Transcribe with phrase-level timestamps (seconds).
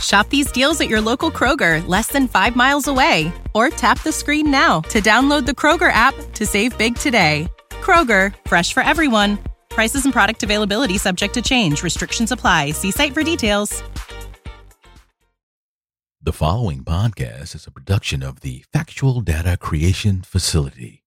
[0.00, 3.32] Shop these deals at your local Kroger, less than five miles away.
[3.54, 7.48] Or tap the screen now to download the Kroger app to save big today.
[7.70, 9.38] Kroger, fresh for everyone.
[9.70, 11.82] Prices and product availability subject to change.
[11.82, 12.72] Restrictions apply.
[12.72, 13.82] See site for details.
[16.20, 21.04] The following podcast is a production of the Factual Data Creation Facility.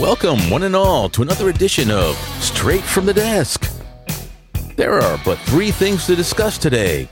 [0.00, 3.70] Welcome, one and all, to another edition of Straight from the Desk.
[4.76, 7.06] There are but three things to discuss today,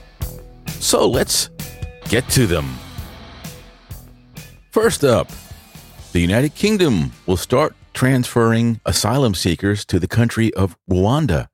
[0.79, 1.51] so let's
[2.05, 2.79] get to them.
[4.71, 5.29] First up,
[6.13, 11.45] the United Kingdom will start transferring asylum seekers to the country of Rwanda.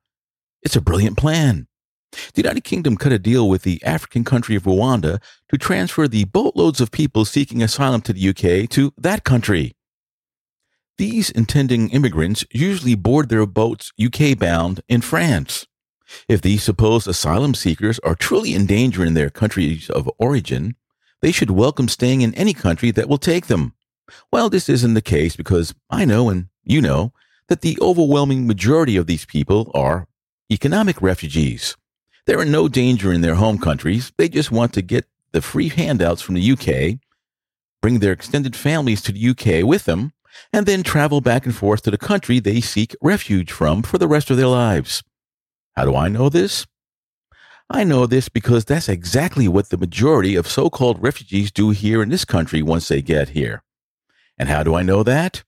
[0.62, 1.66] It's a brilliant plan.
[2.12, 6.24] The United Kingdom cut a deal with the African country of Rwanda to transfer the
[6.24, 9.74] boatloads of people seeking asylum to the UK to that country.
[10.98, 15.66] These intending immigrants usually board their boats UK bound in France.
[16.26, 20.74] If these supposed asylum seekers are truly in danger in their countries of origin,
[21.20, 23.74] they should welcome staying in any country that will take them.
[24.32, 27.12] Well, this isn't the case because I know and you know
[27.48, 30.08] that the overwhelming majority of these people are
[30.50, 31.76] economic refugees.
[32.24, 34.12] They're in no danger in their home countries.
[34.16, 36.98] They just want to get the free handouts from the UK,
[37.82, 40.12] bring their extended families to the UK with them,
[40.52, 44.08] and then travel back and forth to the country they seek refuge from for the
[44.08, 45.02] rest of their lives.
[45.74, 46.66] How do I know this?
[47.68, 52.02] I know this because that's exactly what the majority of so called refugees do here
[52.02, 53.62] in this country once they get here.
[54.38, 55.42] And how do I know that?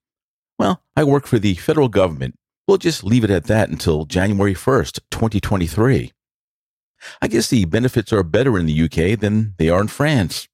[0.59, 2.34] Well, I work for the federal government.
[2.66, 6.12] We'll just leave it at that until January 1st, 2023.
[7.22, 10.49] I guess the benefits are better in the UK than they are in France.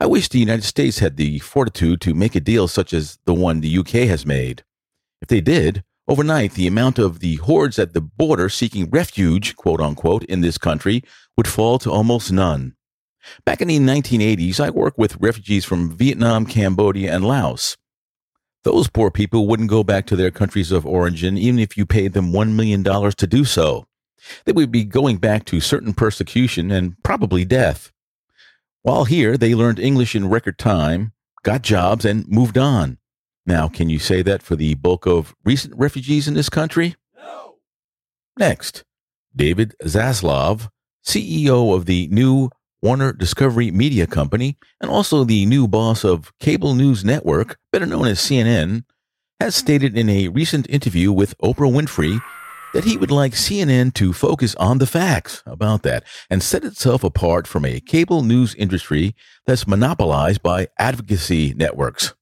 [0.00, 3.34] I wish the United States had the fortitude to make a deal such as the
[3.34, 4.62] one the UK has made.
[5.20, 9.80] If they did, overnight the amount of the hordes at the border seeking refuge, quote
[9.80, 11.02] unquote, in this country
[11.36, 12.76] would fall to almost none.
[13.44, 17.76] Back in the 1980s, I worked with refugees from Vietnam, Cambodia, and Laos.
[18.62, 22.12] Those poor people wouldn't go back to their countries of origin even if you paid
[22.12, 23.86] them $1 million to do so.
[24.44, 27.90] They would be going back to certain persecution and probably death.
[28.88, 31.12] While here, they learned English in record time,
[31.42, 32.96] got jobs, and moved on.
[33.44, 36.96] Now, can you say that for the bulk of recent refugees in this country?
[37.14, 37.56] No.
[38.38, 38.84] Next,
[39.36, 40.70] David Zaslav,
[41.06, 42.48] CEO of the new
[42.80, 48.06] Warner Discovery Media Company and also the new boss of Cable News Network, better known
[48.06, 48.84] as CNN,
[49.38, 52.22] has stated in a recent interview with Oprah Winfrey
[52.72, 57.02] that he would like CNN to focus on the facts about that and set itself
[57.02, 59.14] apart from a cable news industry
[59.46, 62.14] that's monopolized by advocacy networks.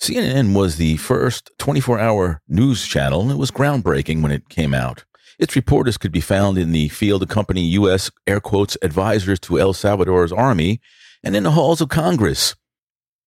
[0.00, 4.74] CNN was the first 24 hour news channel and it was groundbreaking when it came
[4.74, 5.04] out.
[5.38, 8.10] Its reporters could be found in the field accompanying U.S.
[8.26, 10.80] air quotes advisors to El Salvador's army
[11.22, 12.56] and in the halls of Congress.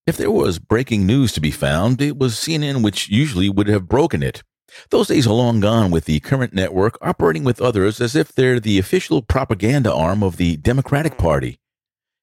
[0.05, 3.87] If there was breaking news to be found, it was CNN which usually would have
[3.87, 4.43] broken it.
[4.89, 8.59] Those days are long gone with the current network operating with others as if they're
[8.59, 11.59] the official propaganda arm of the Democratic Party.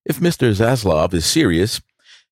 [0.04, 0.52] If Mr.
[0.52, 1.80] Zaslav is serious,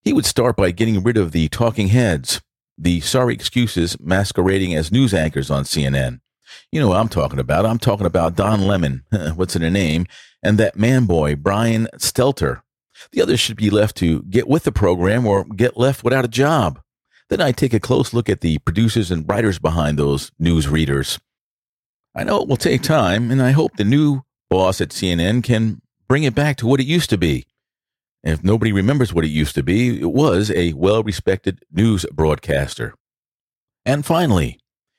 [0.02, 2.40] he would start by getting rid of the talking heads,
[2.76, 6.20] the sorry excuses masquerading as news anchors on CNN.
[6.72, 7.66] You know what I'm talking about.
[7.66, 10.06] I'm talking about Don Lemon, what's in her name,
[10.42, 12.62] and that man boy, Brian Stelter.
[13.12, 16.28] The others should be left to get with the program or get left without a
[16.28, 16.80] job.
[17.30, 21.20] Then I take a close look at the producers and writers behind those news readers.
[22.14, 25.80] I know it will take time, and I hope the new boss at CNN can
[26.08, 27.46] bring it back to what it used to be.
[28.24, 32.04] And if nobody remembers what it used to be, it was a well respected news
[32.12, 32.94] broadcaster.
[33.86, 34.58] And finally,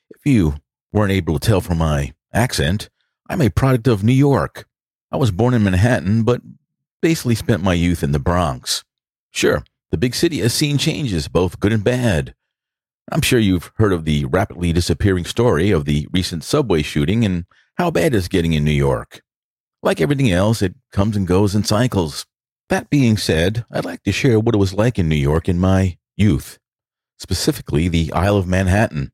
[0.10, 0.56] if you
[0.94, 2.90] weren't able to tell from my accent,
[3.30, 4.66] I'm a product of New York.
[5.12, 6.42] I was born in Manhattan, but
[7.02, 8.86] basically spent my youth in the Bronx.
[9.32, 12.34] Sure, the big city has seen changes, both good and bad.
[13.12, 17.46] I'm sure you've heard of the rapidly disappearing story of the recent subway shooting and
[17.76, 19.22] how bad it's getting in New York.
[19.84, 22.26] Like everything else, it comes and goes in cycles.
[22.70, 25.60] That being said, I'd like to share what it was like in New York in
[25.60, 26.58] my youth,
[27.18, 29.12] specifically the Isle of Manhattan.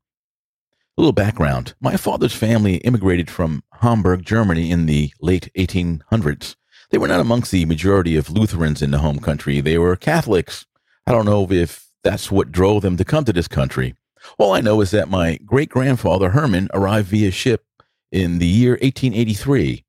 [0.96, 1.74] A little background.
[1.80, 6.56] My father's family immigrated from Hamburg, Germany in the late 1800s.
[6.90, 9.60] They were not amongst the majority of Lutherans in the home country.
[9.60, 10.66] They were Catholics.
[11.06, 13.96] I don't know if that's what drove them to come to this country.
[14.38, 17.66] All I know is that my great grandfather Herman arrived via ship
[18.12, 19.84] in the year 1883.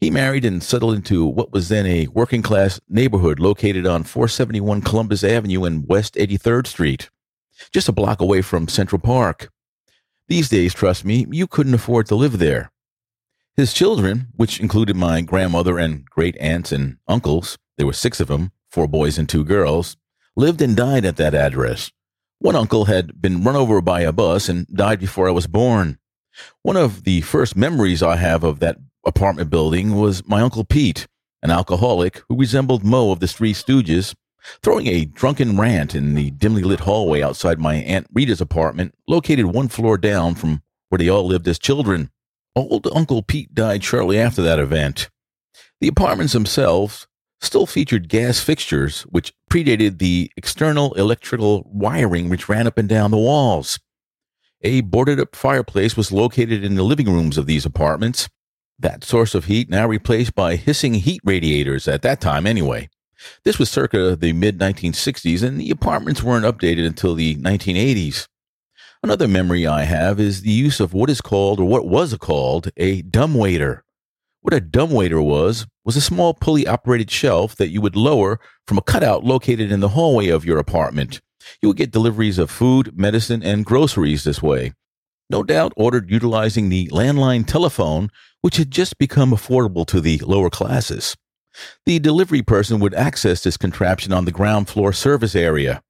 [0.00, 4.80] He married and settled into what was then a working class neighborhood located on 471
[4.80, 7.10] Columbus Avenue and West 83rd Street,
[7.70, 9.50] just a block away from Central Park.
[10.26, 12.69] These days, trust me, you couldn't afford to live there.
[13.60, 18.28] His children, which included my grandmother and great aunts and uncles, there were six of
[18.28, 19.98] them, four boys and two girls,
[20.34, 21.90] lived and died at that address.
[22.38, 25.98] One uncle had been run over by a bus and died before I was born.
[26.62, 31.06] One of the first memories I have of that apartment building was my Uncle Pete,
[31.42, 34.14] an alcoholic who resembled Moe of the Three Stooges,
[34.62, 39.44] throwing a drunken rant in the dimly lit hallway outside my Aunt Rita's apartment, located
[39.44, 42.10] one floor down from where they all lived as children.
[42.56, 45.08] Old Uncle Pete died shortly after that event.
[45.80, 47.06] The apartments themselves
[47.40, 53.10] still featured gas fixtures, which predated the external electrical wiring which ran up and down
[53.10, 53.78] the walls.
[54.62, 58.28] A boarded up fireplace was located in the living rooms of these apartments,
[58.78, 62.88] that source of heat now replaced by hissing heat radiators at that time anyway.
[63.44, 68.26] This was circa the mid 1960s, and the apartments weren't updated until the 1980s.
[69.02, 72.70] Another memory I have is the use of what is called, or what was called,
[72.76, 73.82] a dumbwaiter.
[74.42, 78.76] What a dumbwaiter was, was a small pulley operated shelf that you would lower from
[78.76, 81.22] a cutout located in the hallway of your apartment.
[81.62, 84.74] You would get deliveries of food, medicine, and groceries this way.
[85.30, 88.10] No doubt ordered utilizing the landline telephone
[88.42, 91.16] which had just become affordable to the lower classes.
[91.86, 95.82] The delivery person would access this contraption on the ground floor service area.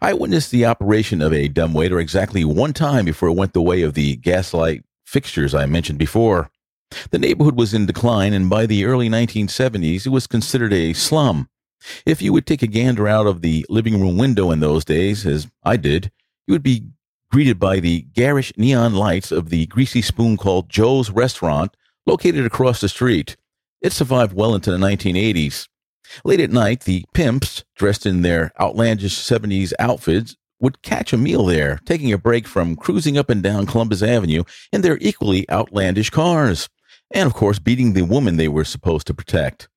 [0.00, 3.82] I witnessed the operation of a dumbwaiter exactly one time before it went the way
[3.82, 6.50] of the gaslight fixtures I mentioned before.
[7.10, 11.48] The neighborhood was in decline, and by the early 1970s, it was considered a slum.
[12.06, 15.26] If you would take a gander out of the living room window in those days,
[15.26, 16.10] as I did,
[16.46, 16.88] you would be
[17.30, 21.76] greeted by the garish neon lights of the greasy spoon called Joe's Restaurant
[22.06, 23.36] located across the street.
[23.80, 25.68] It survived well into the 1980s.
[26.24, 31.46] Late at night, the pimps, dressed in their outlandish 70s outfits, would catch a meal
[31.46, 36.10] there, taking a break from cruising up and down Columbus Avenue in their equally outlandish
[36.10, 36.68] cars,
[37.10, 39.68] and of course, beating the woman they were supposed to protect.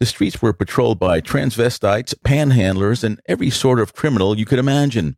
[0.00, 5.16] The streets were patrolled by transvestites, panhandlers, and every sort of criminal you could imagine.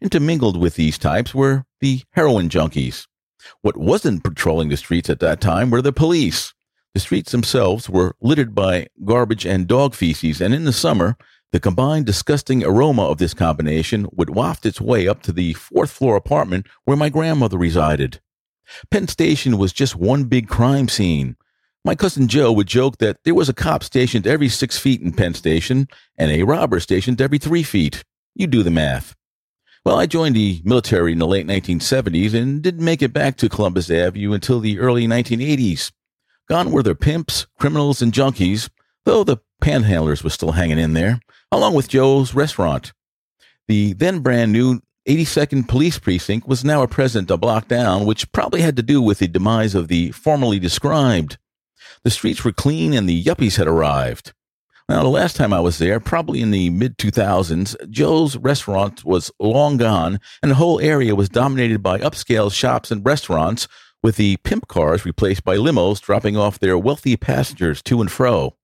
[0.00, 3.06] Intermingled with these types were the heroin junkies.
[3.60, 6.53] What wasn't patrolling the streets at that time were the police.
[6.94, 11.16] The streets themselves were littered by garbage and dog feces, and in the summer,
[11.50, 15.90] the combined disgusting aroma of this combination would waft its way up to the fourth
[15.90, 18.20] floor apartment where my grandmother resided.
[18.90, 21.36] Penn Station was just one big crime scene.
[21.84, 25.12] My cousin Joe would joke that there was a cop stationed every six feet in
[25.12, 28.04] Penn Station and a robber stationed every three feet.
[28.34, 29.14] You do the math.
[29.84, 33.48] Well, I joined the military in the late 1970s and didn't make it back to
[33.48, 35.90] Columbus Avenue until the early 1980s.
[36.48, 38.68] Gone were the pimps, criminals, and junkies,
[39.04, 41.20] though the panhandlers were still hanging in there,
[41.50, 42.92] along with Joe's restaurant.
[43.66, 48.30] The then brand new 82nd Police Precinct was now a present a block down, which
[48.32, 51.38] probably had to do with the demise of the formerly described.
[52.02, 54.32] The streets were clean and the yuppies had arrived.
[54.88, 59.30] Now, the last time I was there, probably in the mid 2000s, Joe's restaurant was
[59.40, 63.66] long gone, and the whole area was dominated by upscale shops and restaurants,
[64.04, 68.54] with the pimp cars replaced by limos dropping off their wealthy passengers to and fro.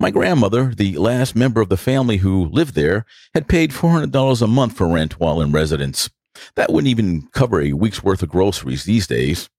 [0.00, 4.46] My grandmother, the last member of the family who lived there, had paid $400 a
[4.46, 6.08] month for rent while in residence.
[6.56, 9.50] That wouldn't even cover a week's worth of groceries these days.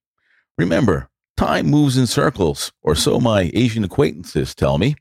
[0.58, 4.96] Remember, time moves in circles, or so my Asian acquaintances tell me.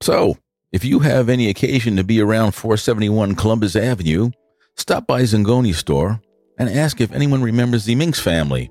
[0.00, 0.38] So,
[0.70, 4.30] If you have any occasion to be around 471 Columbus Avenue,
[4.76, 6.20] stop by Zingoni store
[6.58, 8.70] and ask if anyone remembers the Minks family.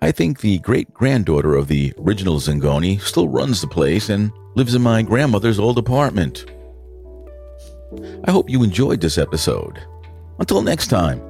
[0.00, 4.74] I think the great granddaughter of the original Zingoni still runs the place and lives
[4.74, 6.46] in my grandmother's old apartment.
[8.24, 9.78] I hope you enjoyed this episode.
[10.38, 11.20] Until next time,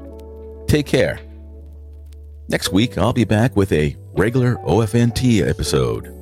[0.66, 1.20] take care.
[2.48, 6.21] Next week, I'll be back with a regular OFNT episode.